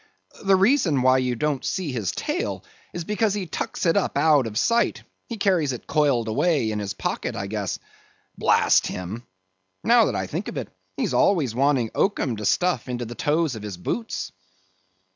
The 0.43 0.55
reason 0.55 1.03
why 1.03 1.19
you 1.19 1.35
don't 1.35 1.63
see 1.63 1.91
his 1.91 2.11
tail, 2.11 2.65
is 2.91 3.03
because 3.03 3.35
he 3.35 3.45
tucks 3.45 3.85
it 3.85 3.95
up 3.95 4.17
out 4.17 4.47
of 4.47 4.57
sight; 4.57 5.03
he 5.27 5.37
carries 5.37 5.73
it 5.73 5.85
coiled 5.85 6.27
away 6.27 6.71
in 6.71 6.79
his 6.79 6.95
pocket, 6.95 7.35
I 7.35 7.45
guess. 7.45 7.77
Blast 8.35 8.87
him! 8.87 9.27
now 9.83 10.05
that 10.05 10.15
I 10.15 10.25
think 10.25 10.47
of 10.47 10.57
it, 10.57 10.69
he's 10.97 11.13
always 11.13 11.53
wanting 11.53 11.91
oakum 11.93 12.37
to 12.37 12.45
stuff 12.45 12.89
into 12.89 13.05
the 13.05 13.13
toes 13.13 13.53
of 13.53 13.61
his 13.61 13.77
boots." 13.77 14.31